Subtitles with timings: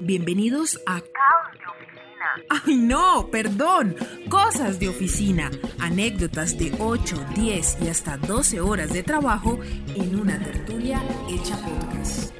[0.00, 2.26] Bienvenidos a Caos de Oficina.
[2.64, 3.28] ¡Ay no!
[3.32, 3.96] Perdón.
[4.30, 5.50] Cosas de oficina.
[5.80, 9.58] Anécdotas de 8, 10 y hasta 12 horas de trabajo
[9.96, 12.32] en una tertulia hecha podcast.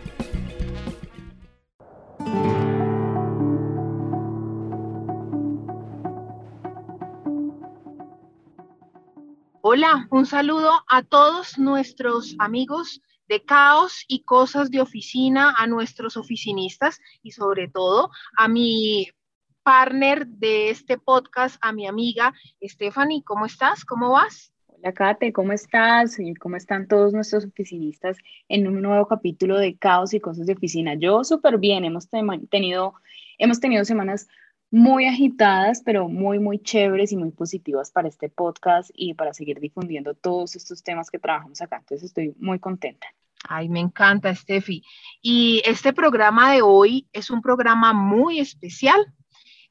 [9.63, 16.17] Hola, un saludo a todos nuestros amigos de caos y cosas de oficina, a nuestros
[16.17, 19.09] oficinistas y sobre todo a mi
[19.63, 23.23] partner de este podcast, a mi amiga Stephanie.
[23.25, 23.85] ¿Cómo estás?
[23.85, 24.53] ¿Cómo vas?
[24.67, 26.19] Hola Kate, ¿cómo estás?
[26.21, 28.17] ¿Y cómo están todos nuestros oficinistas
[28.49, 30.95] en un nuevo capítulo de Caos y Cosas de Oficina?
[30.95, 32.09] Yo súper bien, hemos
[32.49, 32.95] tenido,
[33.39, 34.29] hemos tenido semanas
[34.71, 39.61] muy agitadas, pero muy, muy chéveres y muy positivas para este podcast y para seguir
[39.61, 41.79] difundiendo todos estos temas que trabajamos acá.
[41.79, 43.07] Entonces estoy muy contenta.
[43.45, 44.83] Ay, me encanta, Steffi.
[45.23, 49.13] Y este programa de hoy es un programa muy especial.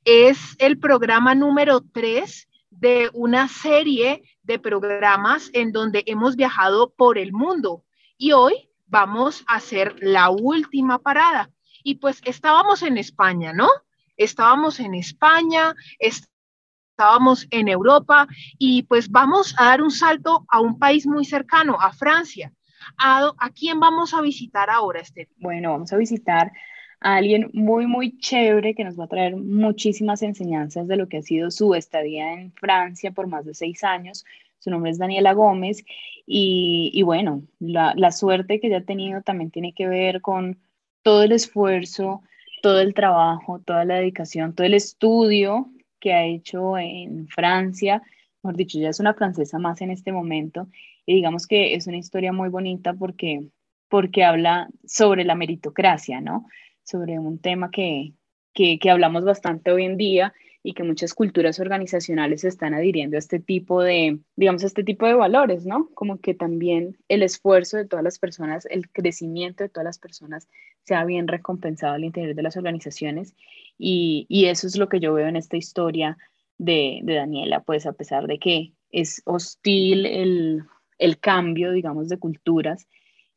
[0.03, 7.17] Es el programa número 3 de una serie de programas en donde hemos viajado por
[7.17, 7.83] el mundo.
[8.17, 11.51] Y hoy vamos a hacer la última parada.
[11.83, 13.67] Y pues estábamos en España, ¿no?
[14.17, 20.77] estábamos en España, estábamos en Europa y pues vamos a dar un salto a un
[20.77, 22.51] país muy cercano, a Francia.
[22.97, 25.27] ¿A, quién vamos a visitar ahora, Esther?
[25.37, 26.51] Bueno, vamos a visitar
[26.99, 31.17] a alguien muy, muy chévere que nos va a traer muchísimas enseñanzas de lo que
[31.17, 34.25] ha sido su estadía en Francia por más de seis años.
[34.59, 35.83] Su nombre es Daniela Gómez
[36.25, 40.59] y, y bueno, la, la suerte que ella ha tenido también tiene que ver con
[41.03, 42.23] todo el esfuerzo
[42.61, 48.01] todo el trabajo, toda la dedicación, todo el estudio que ha hecho en Francia.
[48.43, 50.67] Mejor dicho, ya es una francesa más en este momento.
[51.07, 53.47] Y digamos que es una historia muy bonita porque,
[53.89, 56.45] porque habla sobre la meritocracia, ¿no?
[56.83, 58.13] Sobre un tema que,
[58.53, 60.33] que, que hablamos bastante hoy en día
[60.63, 65.05] y que muchas culturas organizacionales están adhiriendo a este tipo de, digamos, a este tipo
[65.05, 65.89] de valores, ¿no?
[65.93, 70.49] Como que también el esfuerzo de todas las personas, el crecimiento de todas las personas
[70.83, 73.33] sea bien recompensado al interior de las organizaciones
[73.77, 76.17] y, y eso es lo que yo veo en esta historia
[76.57, 80.63] de, de, Daniela, pues a pesar de que es hostil el,
[80.97, 82.87] el cambio, digamos, de culturas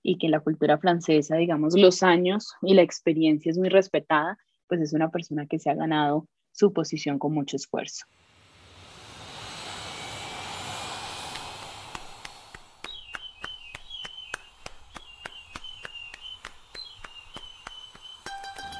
[0.02, 4.80] y que la cultura francesa, digamos, los años y la experiencia es muy respetada, pues
[4.80, 8.06] es una persona que se ha ganado su posición con mucho esfuerzo.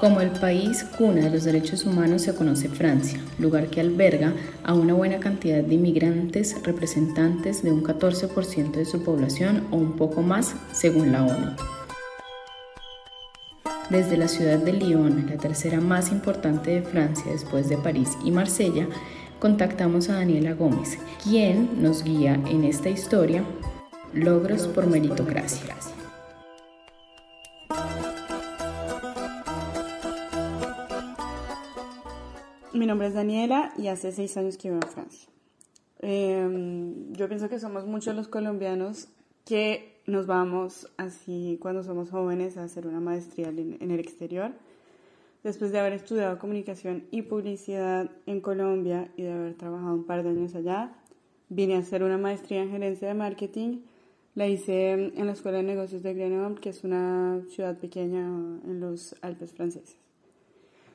[0.00, 4.32] Como el país cuna de los derechos humanos se conoce Francia, lugar que alberga
[4.64, 9.96] a una buena cantidad de inmigrantes representantes de un 14% de su población o un
[9.96, 11.54] poco más según la ONU.
[13.90, 18.30] Desde la ciudad de Lyon, la tercera más importante de Francia después de París y
[18.30, 18.88] Marsella,
[19.38, 23.44] contactamos a Daniela Gómez, quien nos guía en esta historia,
[24.14, 25.76] Logros por Meritocracia.
[32.90, 35.28] Nombre es Daniela y hace seis años que vivo en Francia.
[36.00, 39.08] Em, yo pienso que somos muchos los colombianos
[39.44, 44.50] que nos vamos así cuando somos jóvenes a hacer una maestría en, el exterior.
[45.44, 50.24] Después de haber estudiado comunicación y publicidad en Colombia y de haber trabajado un par
[50.24, 50.92] de años allá,
[51.48, 53.82] vine a hacer una maestría en gerencia de marketing.
[54.34, 58.26] La hice en la Escuela de Negocios de Grenoble, que es una ciudad pequeña
[58.64, 59.96] en los Alpes franceses.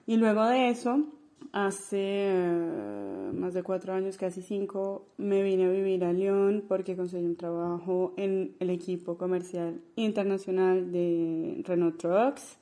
[0.06, 1.06] Y luego de eso,
[1.52, 6.98] Hace eh, más de cuatro años, casi cinco, me vine a vivir a Lyon porque
[6.98, 12.58] conseguí un trabajo en el equipo comercial internacional de Renault Trucks.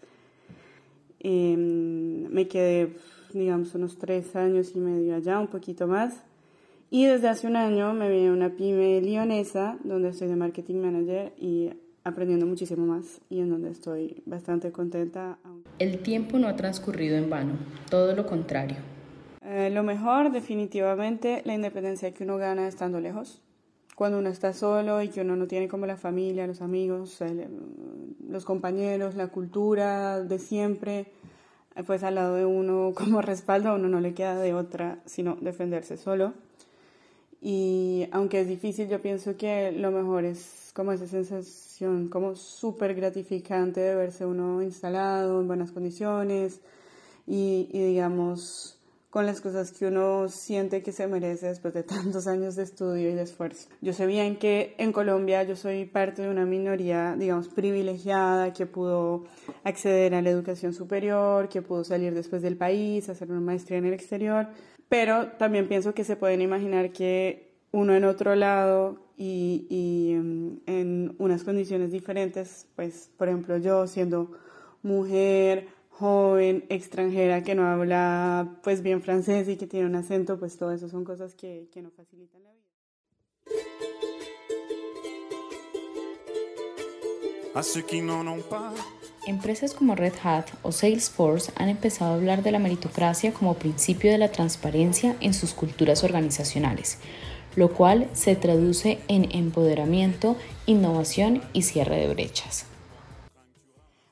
[1.20, 2.96] Em, me quedé,
[3.34, 6.24] digamos, unos tres años y medio allá, un poquito más.
[6.92, 10.76] Y desde hace un año me vine a una pyme lionesa donde estoy de marketing
[10.76, 11.72] manager y
[12.04, 15.40] aprendiendo muchísimo más y en donde estoy bastante contenta.
[15.80, 17.54] El tiempo no ha transcurrido en vano,
[17.90, 18.78] todo lo contrario.
[19.44, 23.42] Eh, lo mejor, definitivamente, la independencia que uno gana estando lejos.
[23.96, 27.20] Cuando uno está solo y que uno no tiene como la familia, los amigos,
[28.28, 31.08] los compañeros, la cultura de siempre,
[31.86, 35.38] pues al lado de uno como respaldo, a uno no le queda de otra sino
[35.42, 36.34] defenderse solo.
[37.46, 42.96] Y aunque es difícil, yo pienso que lo mejor es como esa sensación como súper
[42.96, 46.62] gratificante de verse uno instalado en buenas condiciones
[47.28, 48.80] y, digamos
[49.10, 53.12] con las cosas que uno siente que se merece después de tantos años de estudio
[53.12, 53.70] y de esfuerzo.
[53.80, 58.66] Yo sé bien que en Colombia yo soy parte de una minoría, digamos, privilegiada, que
[58.66, 59.26] pudo
[59.64, 63.86] acceder a la educación superior, que pudo salir después del país, hacer una maestría en
[63.86, 64.48] el exterior,
[64.94, 71.16] pero también pienso que se pueden imaginar que uno en otro lado y, em, en
[71.18, 74.30] unas condiciones diferentes, pues, por ejemplo, yo siendo
[74.84, 80.60] mujer, joven, extranjera, que no habla pues bien francés y que tiene un acento, pues
[80.60, 82.62] todo eso son cosas que, que no facilitan la vida.
[89.26, 94.12] Empresas como Red Hat o Salesforce han empezado a hablar de la meritocracia como principio
[94.12, 97.00] de la transparencia en sus culturas organizacionales,
[97.56, 100.36] lo cual se traduce en empoderamiento,
[100.66, 102.66] innovación y cierre de brechas.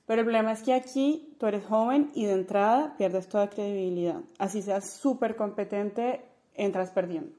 [0.07, 4.21] Pero el problema es que aquí tú eres joven y de entrada pierdes toda credibilidad.
[4.37, 6.21] Así seas súper competente,
[6.55, 7.33] entras perdiendo.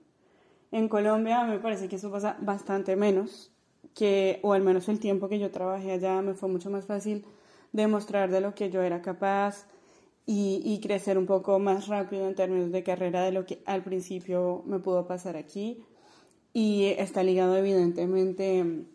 [0.72, 3.50] En Colombia me parece que eso pasa bastante menos,
[3.94, 7.24] que, o al menos el tiempo que yo trabajé allá me fue mucho más fácil
[7.72, 9.66] demostrar de lo que yo era capaz
[10.24, 14.62] y, crecer un poco más rápido en términos de carrera de lo que al principio
[14.66, 15.84] me pudo pasar aquí.
[16.52, 18.86] Y está ligado evidentemente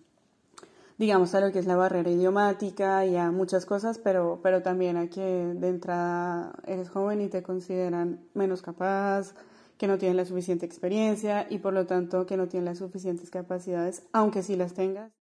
[0.98, 4.98] digamos, a lo que es la barrera idiomática y a muchas cosas, pero, pero también
[4.98, 9.36] a que de entrada eres joven y te consideran menos capaz,
[9.78, 13.30] que no tienes la suficiente experiencia y por lo tanto que no tienes las suficientes
[13.30, 15.17] capacidades, aunque sí las tengas.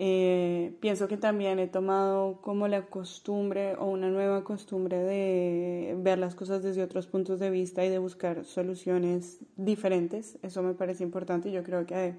[0.00, 6.20] Eh, pienso que también he tomado como la costumbre o una nueva costumbre de ver
[6.20, 10.38] las cosas desde otros puntos de vista y de buscar soluciones diferentes.
[10.42, 12.14] Eso me parece importante y yo creo que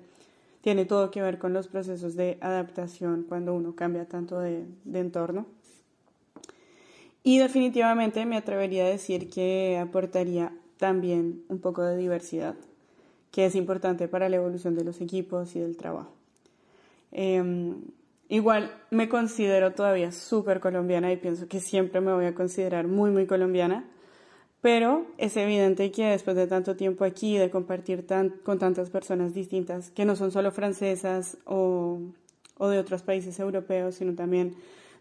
[0.61, 5.45] tiene todo que ver con los procesos de adaptación cuando uno cambia tanto de, entorno.
[7.23, 12.55] Y definitivamente me atrevería a decir que aportaría también un poco de diversidad,
[13.31, 16.18] que es importante para la evolución de los equipos y del trabajo.
[17.11, 17.81] Em,
[18.27, 23.11] igual me considero todavía súper colombiana y pienso que siempre me voy a considerar muy,
[23.11, 23.85] muy colombiana
[24.61, 28.05] pero es evidente que después de tanto tiempo aquí, de compartir
[28.43, 31.99] con tantas personas distintas, que no son solo francesas o,
[32.57, 34.55] o de otros países europeos, sino también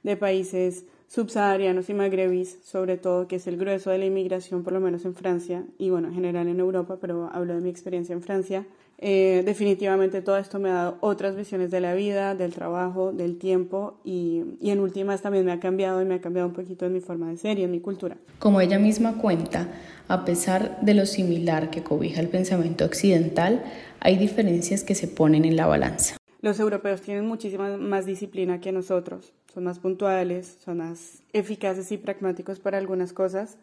[0.05, 4.75] de países subsaharianos y magrebis, sobre todo, que es el grueso de la inmigración, por
[4.75, 8.13] lo menos en Francia, y bueno, en general en Europa, pero hablo de mi experiencia
[8.13, 8.65] en Francia.
[9.01, 13.39] Eh, definitivamente todo esto me ha dado otras visiones de la vida, del trabajo, del
[13.39, 16.85] tiempo y, y, en últimas también me ha cambiado y me ha cambiado un poquito
[16.85, 18.17] en mi forma de ser y en mi cultura.
[18.41, 19.69] Como ella misma cuenta,
[20.09, 23.63] a pesar de lo similar que cobija el pensamiento occidental,
[24.01, 26.17] hay diferencias que se ponen en la balanza.
[26.41, 31.99] Los europeos tienen muchísima más disciplina que nosotros, son más puntuales, son más eficaces y
[31.99, 33.59] pragmáticos para algunas cosas,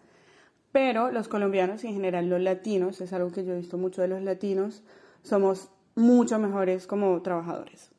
[0.72, 4.02] pero los colombianos y en general los latinos, es algo que yo he visto mucho
[4.02, 4.84] de los latinos,
[5.26, 7.92] somos mucho mejores como trabajadores.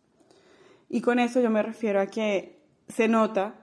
[0.89, 3.55] Y con eso yo me refiero a que se nota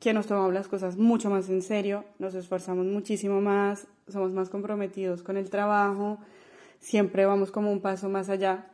[0.00, 4.48] que nos tomamos las cosas mucho más en serio, nos esforzamos muchísimo más, somos más
[4.48, 6.18] comprometidos con el trabajo,
[6.80, 8.66] siempre vamos como un paso más allá,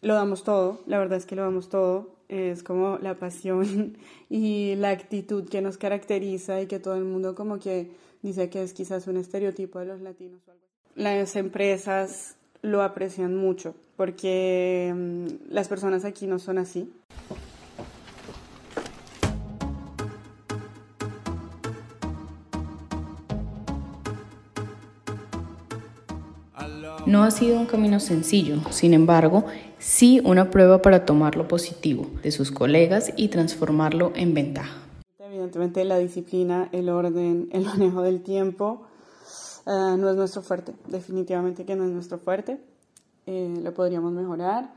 [0.00, 3.98] lo damos todo, la verdad es que lo damos todo, es como la pasión
[4.30, 7.90] y la actitud que nos caracteriza y que todo el mundo como que
[8.22, 10.64] dice que es quizás un estereotipo de los latinos o algo
[10.94, 16.90] Las empresas lo aprecian mucho porque mm, las personas aquí no son así.
[27.06, 29.44] No ha sido un camino sencillo, sin embargo,
[29.78, 34.76] sí una prueba para tomar lo positivo de sus colegas y transformarlo en ventaja.
[35.18, 38.86] Evidentemente la disciplina, el orden, el manejo del tiempo
[39.66, 42.60] eh, no es nuestro fuerte, definitivamente que no es nuestro fuerte,
[43.26, 44.72] eh, lo podríamos mejorar.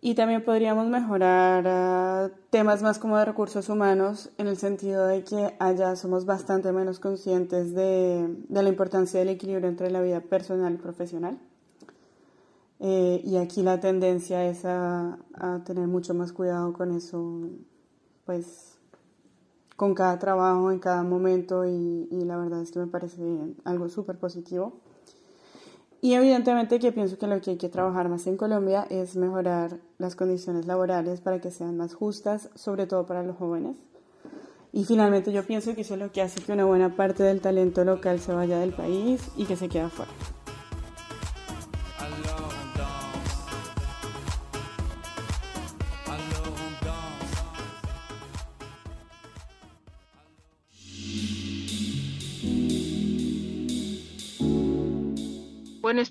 [0.00, 5.24] Y también podríamos mejorar eh, temas más como de recursos humanos, en el sentido de
[5.24, 10.20] que allá somos bastante menos conscientes de, de la importancia del equilibrio entre la vida
[10.20, 11.38] personal y profesional.
[12.80, 15.18] Y aquí la tendencia es a,
[15.64, 17.50] tener mucho más cuidado con eso,
[18.24, 18.67] pues
[19.78, 23.22] con cada trabajo, en cada momento, y, la verdad es que me parece
[23.62, 24.80] algo súper positivo.
[26.00, 29.78] Y evidentemente que pienso que lo que hay que trabajar más en Colombia es mejorar
[29.98, 33.76] las condiciones laborales para que sean más justas, sobre todo para los jóvenes.
[34.72, 37.40] Y finalmente yo pienso que eso es lo que hace que una buena parte del
[37.40, 40.10] talento local se vaya del país y que se quede afuera.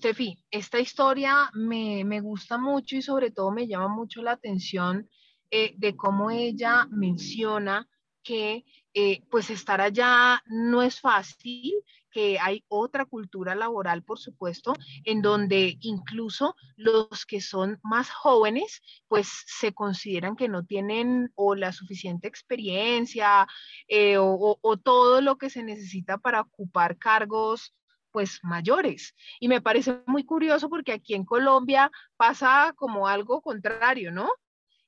[0.07, 5.09] Estefi, esta historia me, gusta mucho y sobre todo me llama mucho la atención
[5.51, 7.89] eh, de cómo ella menciona
[8.23, 11.73] que eh, pues estar allá no es fácil,
[12.09, 18.81] que hay otra cultura laboral, por supuesto, en donde incluso los que son más jóvenes,
[19.09, 23.45] pues se consideran que no tienen o la suficiente experiencia
[23.89, 27.73] eh, o todo lo que se necesita para ocupar cargos
[28.11, 29.15] pues mayores.
[29.39, 34.29] Y me parece muy curioso porque aquí en Colombia pasa como algo contrario, ¿no?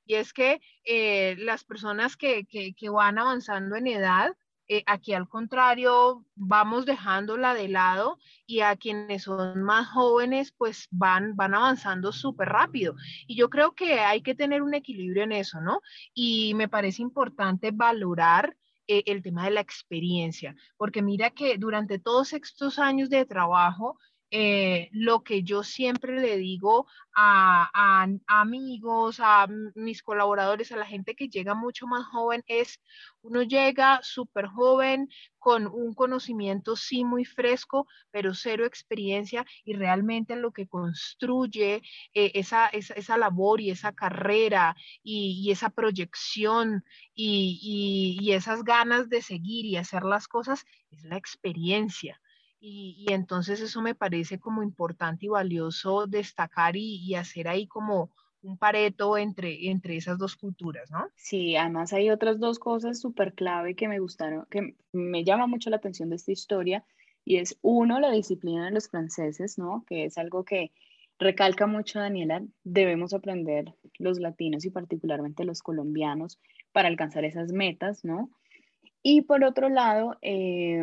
[0.04, 2.44] Y es que eh, las personas que,
[2.92, 4.32] van avanzando en edad,
[4.66, 10.88] eh, aquí al contrario, vamos dejándola de lado y a quienes son más jóvenes, pues
[10.90, 12.96] van, van avanzando súper rápido.
[13.28, 15.80] Y yo creo que hay que tener un equilibrio en eso, ¿no?
[16.12, 18.56] Y me parece importante valorar
[18.90, 23.96] eh, el tema de la experiencia, porque mira que durante todos estos años de trabajo,
[24.32, 31.16] eh, lo que yo siempre le digo a, amigos, a mis colaboradores, a la gente
[31.16, 32.80] que llega mucho más joven es,
[33.22, 35.08] uno llega súper joven
[35.38, 41.82] con un conocimiento sí muy fresco, pero cero experiencia y realmente lo que construye
[42.14, 46.84] eh, esa, esa, labor y esa carrera y, esa proyección
[47.14, 52.20] y, y esas ganas de seguir y hacer las cosas es la experiencia.
[52.60, 58.10] Y, entonces eso me parece como importante y valioso destacar y, hacer ahí como
[58.42, 61.08] un pareto entre, entre esas dos culturas, ¿no?
[61.14, 65.70] Sí, además hay otras dos cosas súper clave que me gustaron, que me llama mucho
[65.70, 66.84] la atención de esta historia,
[67.24, 69.84] y es uno, la disciplina de los franceses, ¿no?
[69.86, 70.72] Que es algo que
[71.18, 76.40] recalca mucho Daniela, debemos aprender los latinos y particularmente los colombianos
[76.72, 78.30] para alcanzar esas metas, ¿no?
[79.02, 80.82] Y por otro lado, eh,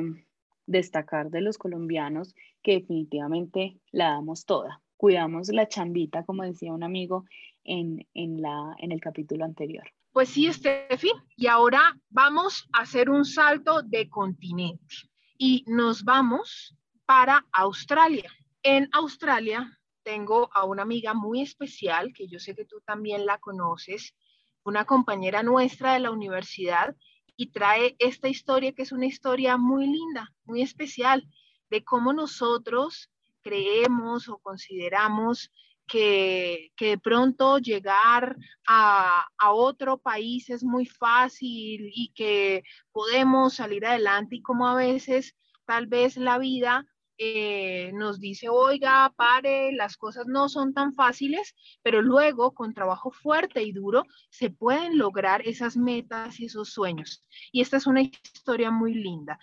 [0.68, 4.82] destacar de los colombianos que definitivamente la damos toda.
[4.98, 7.26] Cuidamos la chambita, como decía un amigo
[7.64, 9.92] en, la, en el capítulo anterior.
[10.12, 14.96] Pues sí, Estefi, y ahora vamos a hacer un salto de continente
[15.38, 18.32] y nos vamos para Australia.
[18.64, 23.38] En Australia tengo a una amiga muy especial que yo sé que tú también la
[23.38, 24.16] conoces,
[24.64, 26.96] una compañera nuestra de la universidad
[27.38, 31.25] y trae esta historia que es una historia muy linda, muy especial,
[31.70, 33.10] de cómo nosotros
[33.41, 35.51] creemos o consideramos
[35.88, 38.36] que, de pronto llegar
[38.67, 44.75] a, a, otro país es muy fácil y que podemos salir adelante y cómo a
[44.75, 46.86] veces tal vez la vida
[47.18, 53.12] eh, nos dice, oiga, pare, las cosas no son tan fáciles, pero luego con trabajo
[53.12, 57.24] fuerte y duro se pueden lograr esas metas y esos sueños.
[57.52, 59.40] Y esta es una historia muy linda.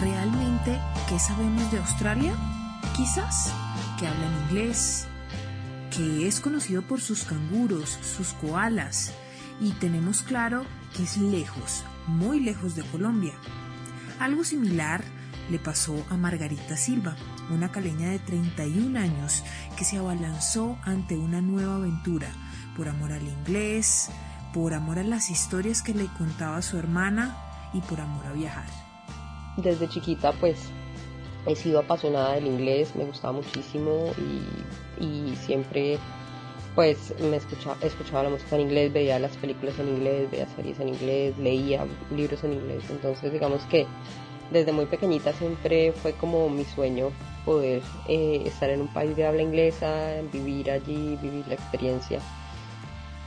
[0.00, 0.78] ¿Realmente
[1.08, 2.34] qué sabemos de Australia?
[2.96, 3.54] Quizás
[3.98, 5.08] que hablan inglés,
[5.96, 9.14] que es conocido por sus canguros, sus koalas,
[9.60, 10.64] y tenemos claro
[10.94, 13.34] que es lejos, muy lejos de Colombia.
[14.18, 15.04] Algo similar
[15.50, 17.16] le pasó a Margarita Silva,
[17.50, 19.44] una caleña de 31 años
[19.76, 22.28] que se abalanzó ante una nueva aventura
[22.76, 24.10] por amor al inglés,
[24.52, 27.36] por amor a las historias que le contaba su hermana
[27.72, 28.66] y por amor a viajar.
[29.56, 30.70] Desde chiquita pues
[31.46, 35.98] he sido apasionada del inglés, me gustaba muchísimo y, y siempre
[36.76, 40.78] pues me escuchaba, escuchaba la música en inglés, veía las películas en inglés, veía series
[40.78, 42.84] en inglés, leía libros en inglés.
[42.90, 43.86] Entonces digamos que
[44.52, 47.10] desde muy pequeñita siempre fue como mi sueño
[47.46, 52.20] poder eh, estar en un país de habla inglesa, vivir allí, vivir la experiencia.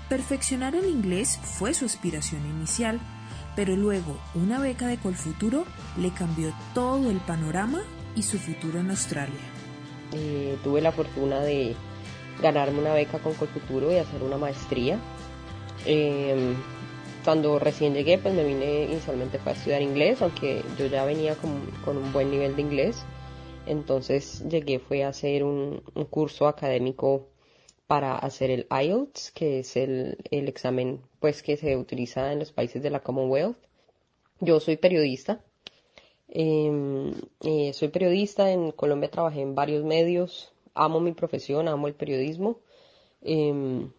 [0.09, 2.99] Perfeccionar el inglés fue su aspiración inicial,
[3.55, 5.65] pero luego una beca de Colfuturo
[5.97, 7.81] le cambió todo el panorama
[8.15, 9.33] y su futuro en Australia.
[10.13, 11.75] Eh, tuve la fortuna de
[12.41, 14.99] ganarme una beca con Colfuturo y hacer una maestría.
[15.85, 16.55] Em,
[17.23, 21.97] cuando recién llegué, pues me vine inicialmente para estudiar inglés, aunque yo ya venía con,
[21.97, 23.03] un buen nivel de inglés.
[23.65, 27.27] Entonces llegué fue a hacer un, curso académico
[27.87, 32.81] para hacer el IELTS, que es el, examen pues que se utiliza en los países
[32.81, 33.57] de la Commonwealth.
[34.39, 35.43] Yo soy periodista.
[36.29, 41.95] Em, eh, soy periodista, en Colombia trabajé en varios medios, amo mi profesión, amo el
[41.95, 42.59] periodismo,
[43.21, 43.91] em,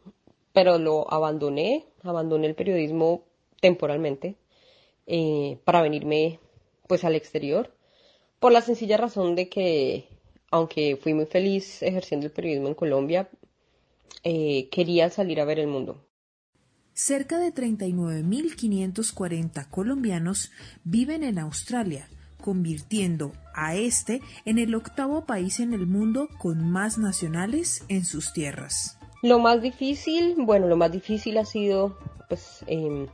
[0.53, 3.25] pero lo abandoné, abandoné el periodismo
[3.61, 4.37] temporalmente
[5.07, 6.41] eh, para venirme
[6.89, 7.73] pues al exterior,
[8.41, 10.09] por la sencilla razón de que
[10.51, 13.31] aunque fui muy feliz ejerciendo el periodismo en Colombia,
[14.25, 16.05] eh, quería salir a ver el mundo.
[16.93, 20.51] Cerca de 39.540 colombianos
[20.85, 22.09] viven en Australia,
[22.41, 28.33] convirtiendo a este en el octavo país en el mundo con más nacionales en sus
[28.33, 28.99] tierras.
[29.23, 33.07] Lo más difícil, bueno, lo más difícil ha sido pues em,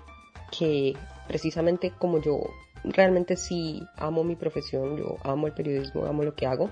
[0.57, 0.95] que
[1.27, 2.41] precisamente como yo
[2.85, 6.71] realmente sí amo mi profesión, yo amo el periodismo, amo lo que hago,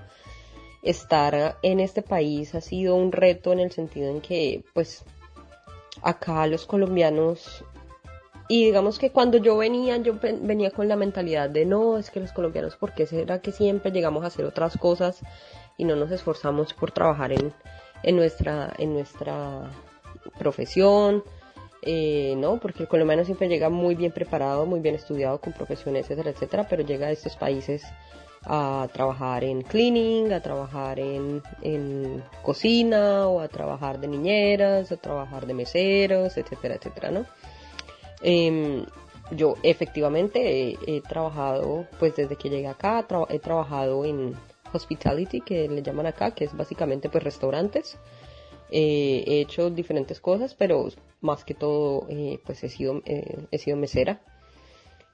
[0.83, 5.03] estar en este país ha sido un reto en el sentido en que pues
[6.01, 7.65] acá los colombianos
[8.47, 12.19] y digamos que cuando yo venía, yo venía con la mentalidad de no, es que
[12.19, 15.21] los colombianos, ¿por qué será que siempre llegamos a hacer otras cosas
[15.77, 17.53] y no nos esforzamos por trabajar en,
[18.03, 19.71] en, nuestra, en nuestra
[20.37, 21.23] profesión?
[21.81, 26.05] Eh, no, porque el colombiano siempre llega muy bien preparado, muy bien estudiado, con profesiones,
[26.05, 27.83] etcétera, etcétera, pero llega a estos países
[28.43, 34.97] a trabajar en cleaning, a trabajar en, en, cocina o a trabajar de niñeras, a
[34.97, 37.25] trabajar de meseros, etcétera, etcétera, ¿no?
[38.27, 38.83] Em,
[39.31, 44.33] yo efectivamente he, trabajado, pues desde que llegué acá, he trabajado en
[44.73, 47.99] hospitality, que le llaman acá, que es básicamente pues restaurantes.
[48.71, 50.89] Eh, he hecho diferentes cosas, pero
[51.21, 54.21] más que todo eh, pues he sido, eh, he sido mesera.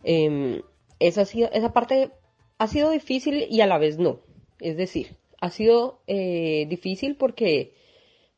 [0.04, 0.62] Em,
[1.00, 2.12] esa, esa parte
[2.60, 4.22] ha sido difícil y a la vez no.
[4.62, 7.74] Es decir, ha sido eh, difícil porque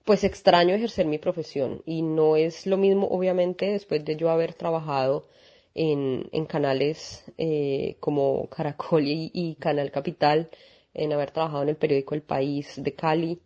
[0.05, 1.81] pues extraño ejercer mi profesión.
[1.85, 5.27] Y no es lo mismo obviamente después de yo haber trabajado
[5.75, 10.49] en, canales eh, como Caracol y, Canal Capital,
[10.93, 13.39] en haber trabajado en el periódico El País de Cali,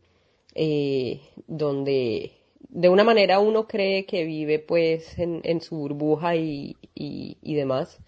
[0.56, 2.34] eh, donde
[2.70, 8.00] de una manera uno cree que vive pues en, su burbuja y, y demás,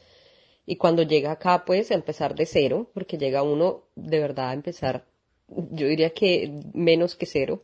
[0.70, 4.54] y cuando llega acá, pues, a empezar de cero, porque llega uno de verdad a
[4.54, 5.04] empezar,
[5.48, 7.64] yo diría que menos que cero,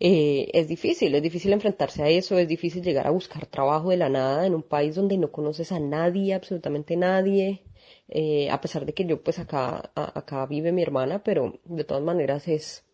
[0.00, 3.96] eh, es difícil, es difícil enfrentarse a eso, es difícil llegar a buscar trabajo de
[3.96, 7.64] la nada en un país donde no conoces a nadie, absolutamente nadie,
[8.08, 12.02] eh, a pesar de que yo pues acá, acá vive mi hermana, pero de todas
[12.02, 12.84] maneras es,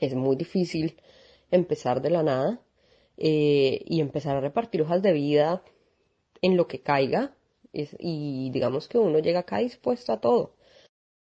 [0.00, 1.00] es muy difícil
[1.50, 2.60] empezar de la nada
[3.16, 5.62] eh, y empezar a repartir hojas de vida
[6.42, 7.34] en lo que caiga,
[7.72, 10.54] y digamos que uno llega acá dispuesto a todo.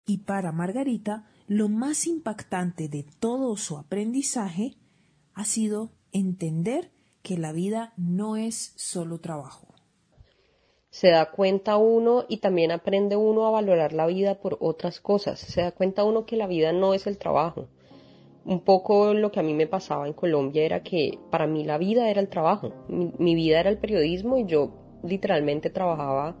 [0.07, 4.77] Y para Margarita, lo más impactante de todo su aprendizaje
[5.39, 9.69] ha sido entender que la vida no es solo trabajo.
[10.89, 15.39] Se da cuenta uno y también aprende uno a valorar la vida por otras cosas.
[15.39, 17.69] Se da cuenta uno que la vida no es el trabajo.
[18.43, 21.77] Un poco lo que a mí me pasaba en Colombia era que para mí la
[21.77, 22.73] vida era el trabajo.
[22.89, 24.73] Mi, vida era el periodismo y yo
[25.03, 26.35] literalmente trabajaba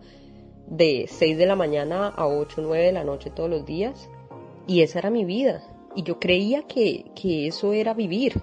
[0.67, 4.09] de 6 de la mañana a 8 o 9 de la noche todos los días
[4.67, 5.63] y esa era mi vida
[5.95, 8.33] y yo creía que, que eso era vivir,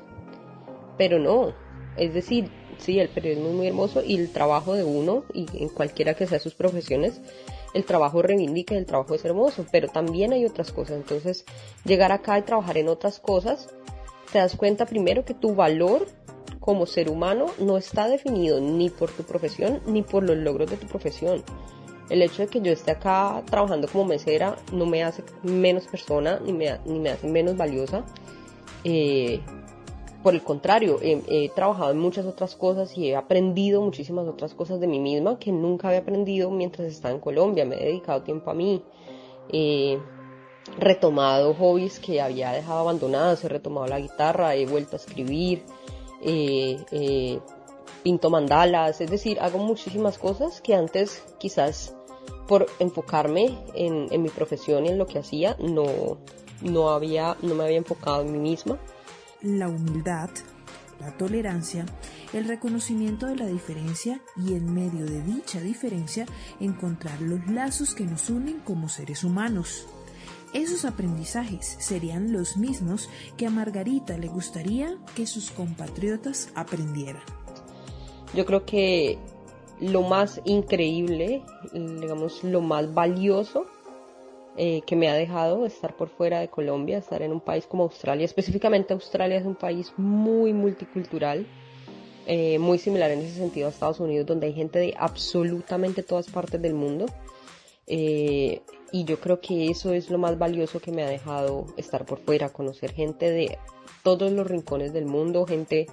[0.96, 1.52] pero no,
[1.96, 5.68] es decir, sí, el periodismo es muy hermoso y el trabajo de uno y en
[5.68, 7.20] cualquiera que sea sus profesiones,
[7.74, 11.44] el trabajo reivindica el trabajo es hermoso, pero también hay otras cosas, entonces
[11.84, 13.68] llegar acá y trabajar en otras cosas,
[14.32, 16.06] te das cuenta primero que tu valor
[16.60, 20.76] como ser humano no está definido ni por tu profesión ni por los logros de
[20.76, 21.44] tu profesión.
[22.08, 26.40] El hecho de que yo esté acá trabajando como mesera no me hace menos persona
[26.44, 28.04] ni me, ni me hace menos valiosa.
[28.84, 29.40] Eh,
[30.26, 34.80] por el contrario, he, trabajado en muchas otras cosas y he aprendido muchísimas otras cosas
[34.80, 37.64] de mí misma que nunca había aprendido mientras estaba en Colombia.
[37.64, 38.82] Me he dedicado tiempo a mí.
[39.52, 39.96] He
[40.80, 43.44] retomado hobbies que había dejado abandonados.
[43.44, 45.62] He retomado la guitarra, he vuelto a escribir.
[46.20, 47.38] Eh, eh,
[48.02, 51.94] pinto mandalas, es decir, hago muchísimas cosas que antes quizás
[52.48, 56.18] por enfocarme en, mi profesión y en lo que hacía no,
[56.62, 58.80] no, había, no me había enfocado en mí misma.
[59.42, 60.30] La humildad,
[61.00, 61.86] la tolerancia,
[62.32, 66.26] el reconocimiento de la diferencia y en medio de dicha diferencia
[66.60, 69.86] encontrar los lazos que nos unen como seres humanos.
[70.52, 77.22] Esos aprendizajes serían los mismos que a Margarita le gustaría que sus compatriotas aprendieran.
[78.34, 79.18] Yo creo que
[79.80, 83.66] lo más increíble, digamos, lo más valioso
[84.56, 87.84] eh, que me ha dejado estar por fuera de Colombia, estar en un país como
[87.84, 88.24] Australia.
[88.24, 91.46] Específicamente Australia es un país muy multicultural,
[92.26, 96.28] eh, muy similar en ese sentido a Estados Unidos, donde hay gente de absolutamente todas
[96.28, 97.06] partes del mundo.
[97.86, 102.04] Eh, y yo creo que eso es lo más valioso que me ha dejado estar
[102.04, 103.58] por fuera, conocer gente de
[104.02, 105.86] todos los rincones del mundo, gente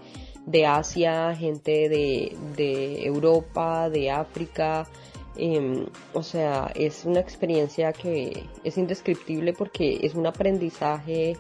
[0.46, 4.88] de Asia, gente de, Europa, de África.
[5.36, 11.32] Em, o sea, es una experiencia que es indescriptible porque es un aprendizaje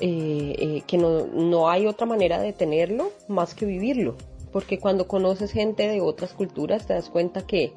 [0.00, 4.16] eh, eh, que no, no hay otra manera de tenerlo más que vivirlo.
[4.52, 7.74] porque cuando conoces gente de otras culturas te das cuenta que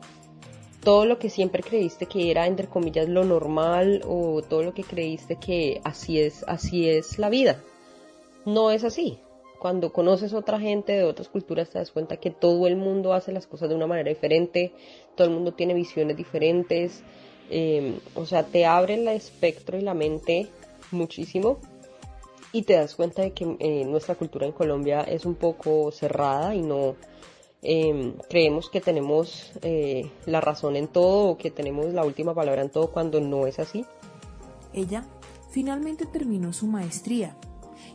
[0.83, 4.83] todo lo que siempre creíste que era entre comillas lo normal o todo lo que
[4.83, 7.61] creíste que así es, así es la vida.
[8.45, 9.19] No es así.
[9.61, 13.31] Cuando conoces otra gente de otras culturas te das cuenta que todo el mundo hace
[13.31, 14.73] las cosas de una manera diferente,
[15.15, 17.03] todo el mundo tiene visiones diferentes,
[17.51, 20.47] em, o sea, te abre el espectro y la mente
[20.89, 21.59] muchísimo
[22.51, 26.55] y te das cuenta de que eh, nuestra cultura en Colombia es un poco cerrada
[26.55, 26.95] y no,
[27.63, 32.63] Em, creemos que tenemos eh, la razón en todo o que tenemos la última palabra
[32.63, 33.85] en todo cuando no es así.
[34.73, 35.05] Ella
[35.51, 37.37] finalmente terminó su maestría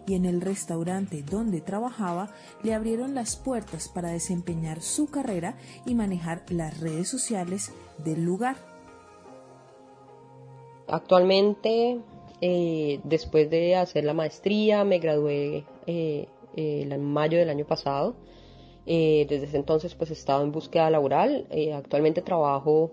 [0.06, 2.30] y en el restaurante donde trabajaba
[2.62, 7.72] le abrieron las puertas para desempeñar su carrera y manejar las redes sociales
[8.04, 8.56] del lugar.
[10.88, 11.98] Actualmente,
[12.40, 18.14] eh, después de hacer la maestría, me gradué eh, en mayo del año pasado
[18.86, 21.46] eh, desde ese entonces pues he estado en búsqueda laboral.
[21.50, 22.92] Eh, actualmente trabajo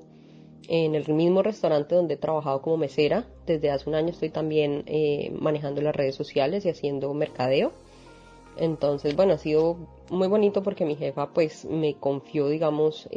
[0.67, 3.26] en el mismo restaurante donde he trabajado como mesera.
[3.45, 7.71] Desde hace un año estoy también eh, manejando las redes sociales y haciendo mercadeo.
[8.58, 9.78] Entonces, bueno, ha sido
[10.10, 13.10] muy bonito porque mi jefa pues me confió, digamos,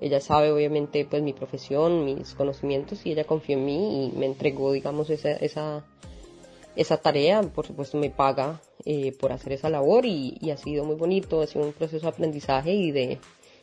[0.00, 4.26] ella sabe obviamente pues mi profesión, mis conocimientos y ella confió en mí y me
[4.26, 5.84] entregó, digamos, esa, esa,
[6.74, 7.42] esa tarea.
[7.42, 11.46] Por supuesto me paga eh, por hacer esa labor y, ha sido muy bonito, ha
[11.46, 13.18] sido un proceso de aprendizaje y de,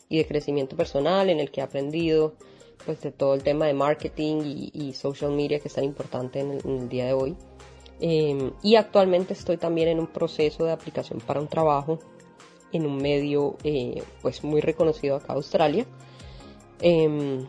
[0.10, 2.34] y de crecimiento personal en el que he aprendido
[2.86, 6.60] pues de todo el tema de marketing y, social media que es tan importante en
[6.64, 7.36] el, día de hoy.
[8.00, 12.00] Em, y actualmente estoy también en un proceso de aplicación para un trabajo
[12.72, 15.86] en un medio eh, pues muy reconocido acá en Australia.
[16.82, 17.48] Em,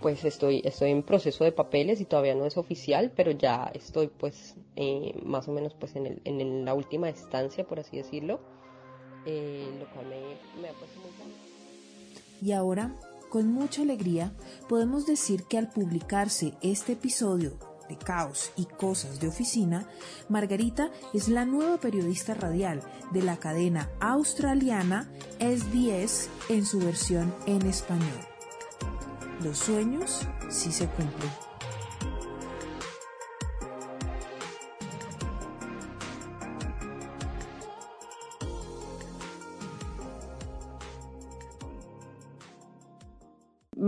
[0.00, 4.08] pues estoy, estoy en proceso de papeles y todavía no es oficial, pero ya estoy
[4.08, 8.38] pues eh, más o menos pues en, el, en la última estancia, por así decirlo,
[9.26, 11.48] eh, lo cual me, ha puesto muy bien.
[12.40, 12.94] Y ahora,
[13.28, 14.32] con mucha alegría,
[14.68, 19.88] podemos decir que al publicarse este episodio de Caos y Cosas de Oficina,
[20.28, 27.62] Margarita es la nueva periodista radial de la cadena australiana SBS en su versión en
[27.62, 28.28] español
[29.42, 31.47] los sueños sí se cumplen.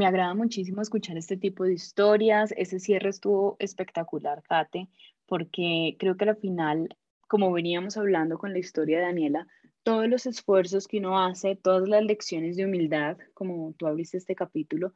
[0.00, 2.54] Me agrada muchísimo escuchar este tipo de historias.
[2.56, 4.88] Ese cierre estuvo espectacular, Kate,
[5.26, 6.96] porque creo que al final,
[7.28, 9.46] como veníamos hablando con la historia de Daniela,
[9.82, 14.34] todos los esfuerzos que uno hace, todas las lecciones de humildad, como tú abriste este
[14.34, 14.94] capítulo,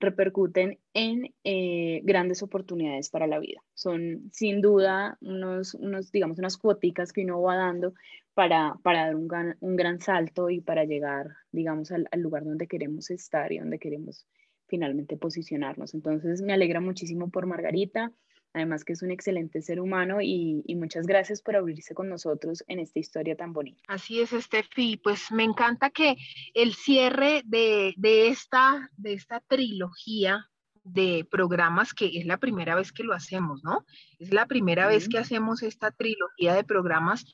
[0.00, 3.62] repercuten en eh, grandes oportunidades para la vida.
[3.74, 7.92] Son sin duda unos, unos, digamos, unas cuoticas que uno va dando
[8.32, 12.44] para, para dar un gran, un gran salto y para llegar, digamos, al, al lugar
[12.44, 14.26] donde queremos estar y donde queremos
[14.66, 15.94] finalmente posicionarnos.
[15.94, 18.12] Entonces, me alegra muchísimo por Margarita
[18.56, 22.78] además que es un excelente ser humano y, muchas gracias por abrirse con nosotros en
[22.78, 23.82] esta historia tan bonita.
[23.86, 26.16] Así es, Steffi, pues me encanta que
[26.54, 30.48] el cierre de, de, esta, de esta trilogía
[30.86, 33.84] de programas que es la primera vez que lo hacemos, ¿no?
[34.20, 37.24] Es la primera vez que hacemos esta trilogía de programas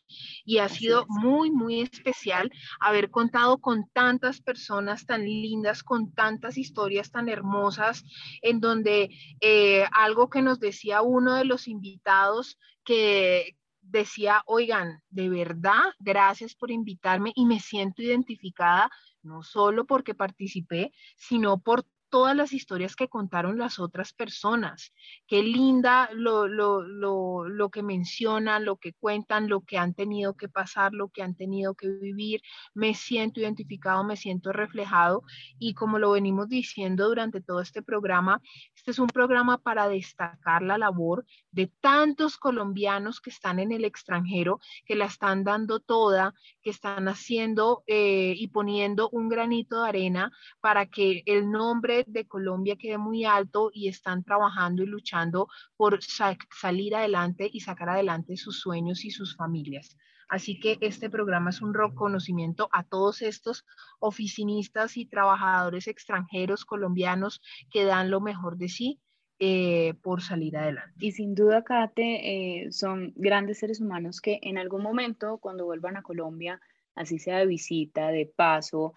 [0.45, 6.57] y ha sido muy, muy especial haber contado con tantas personas tan lindas, con tantas
[6.57, 8.05] historias tan hermosas,
[8.41, 9.11] en donde
[9.41, 16.55] eh, algo que nos decía uno de los invitados que decía, oigan, de verdad, gracias
[16.55, 18.91] por invitarme y me siento identificada
[19.23, 24.93] no solo porque participé, sino por todas las historias que contaron las otras personas.
[25.27, 30.37] Qué linda lo, lo, lo, lo, que mencionan, lo que cuentan, lo que han tenido
[30.37, 32.43] que pasar, lo que han tenido que vivir.
[32.75, 35.23] Me siento identificado, me siento reflejado
[35.59, 38.43] y como lo venimos diciendo durante todo este programa,
[38.77, 43.87] este es un programa para destacar la labor de tantos colombianos que están en el
[43.87, 49.89] extranjero, que la están dando toda, que están haciendo eh, y poniendo un granito de
[49.89, 55.49] arena para que el nombre de Colombia quede muy alto y están trabajando y luchando
[55.77, 59.97] por salir adelante y sacar adelante sus sueños y sus familias.
[60.29, 63.67] Así que este programa es un reconocimiento a todos estos
[64.01, 68.99] oficinistas y trabajadores extranjeros colombianos que dan lo mejor de sí
[69.39, 70.95] eh, por salir adelante.
[71.01, 75.97] Y sin duda, Kate, eh, son grandes seres humanos que en algún momento, cuando vuelvan
[75.99, 76.61] a Colombia,
[76.95, 78.95] así sea de visita, de paso,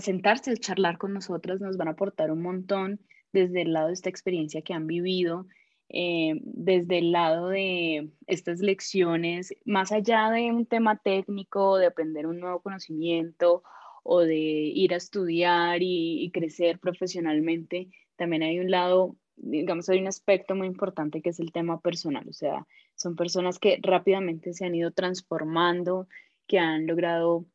[0.00, 3.00] sentarse a charlar con nosotras, nos van a aportar un montón
[3.32, 5.46] desde el lado de esta experiencia que han vivido.
[5.88, 12.26] eh, desde el lado de estas lecciones, más allá de un tema técnico, de aprender
[12.26, 13.62] un nuevo conocimiento
[14.02, 20.08] o de ir a estudiar y, crecer profesionalmente, también hay un lado, digamos, hay un
[20.08, 24.64] aspecto muy importante que es el tema personal, o sea, son personas que rápidamente se
[24.66, 26.08] han ido transformando,
[26.46, 27.46] que han logrado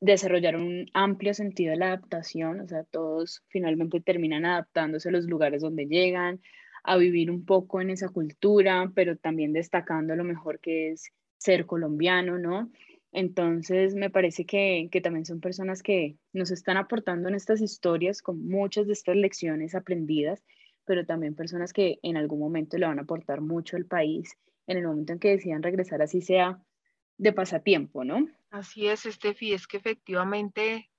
[0.00, 5.26] desarrollar un amplio sentido de la adaptación, o sea, todos finalmente terminan adaptándose a los
[5.26, 6.40] lugares donde llegan,
[6.84, 11.66] a vivir un poco en esa cultura, pero también destacando lo mejor que es ser
[11.66, 12.70] colombiano, ¿no?
[13.12, 18.22] Entonces, me parece que, que, también son personas que nos están aportando en estas historias
[18.22, 20.42] con muchas de estas lecciones aprendidas,
[20.84, 24.36] pero también personas que en algún momento le van a aportar mucho al país
[24.66, 26.60] en el momento en que decidan regresar, así sea
[27.18, 28.26] de pasatiempo, ¿no?
[28.50, 30.90] Así es, Estefi, es que efectivamente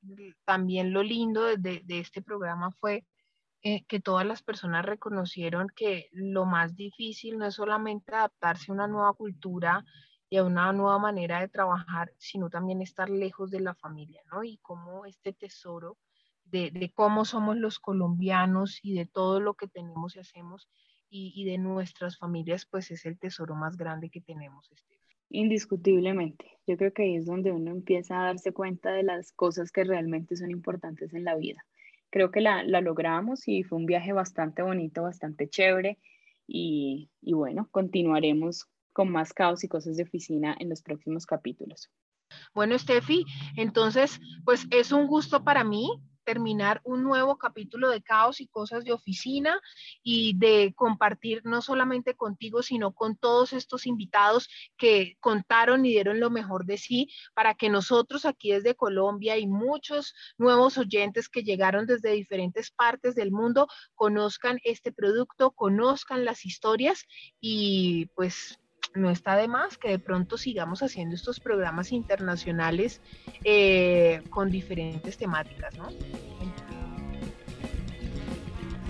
[0.45, 3.05] también lo lindo de, este programa fue
[3.63, 8.75] eh, que todas las personas reconocieron que lo más difícil no es solamente adaptarse a
[8.75, 9.83] una nueva cultura
[10.29, 14.43] y a una nueva manera de trabajar, sino también estar lejos de la familia, ¿no?
[14.43, 15.97] Y cómo este tesoro
[16.51, 20.69] de, cómo somos los colombianos y de todo lo que tenemos y hacemos
[21.11, 24.71] y, de nuestras familias, pues es el tesoro más grande que tenemos.
[24.71, 24.98] Este.
[25.29, 26.45] Indiscutiblemente.
[26.67, 30.35] Yo creo que es donde uno empieza a darse cuenta de las cosas que realmente
[30.35, 31.63] son importantes en la vida
[32.09, 35.97] creo que la, logramos y fue un viaje bastante bonito, bastante chévere
[36.47, 41.89] y, y bueno, continuaremos con más caos y cosas de oficina en los próximos capítulos.
[42.53, 48.41] Bueno, Steffi, entonces, pues es un gusto para mí terminar un nuevo capítulo de Caos
[48.41, 49.59] y Cosas de Oficina
[50.03, 56.19] y de compartir no solamente contigo, sino con todos estos invitados que contaron y dieron
[56.19, 61.43] lo mejor de sí para que nosotros aquí desde Colombia y muchos nuevos oyentes que
[61.43, 67.05] llegaron desde diferentes partes del mundo conozcan este producto, conozcan las historias
[67.39, 68.59] y pues
[68.93, 73.01] no está de más que de pronto sigamos haciendo estos programas internacionales
[73.43, 75.89] eh, con diferentes temáticas, ¿no?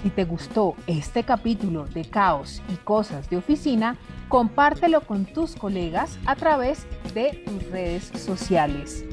[0.03, 3.97] Si te gustó este capítulo de Caos y Cosas de Oficina,
[4.29, 9.03] compártelo con tus colegas a través de tus redes sociales.